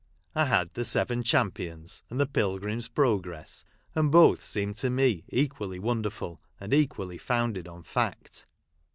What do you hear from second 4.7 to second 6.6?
to me equally wonderful,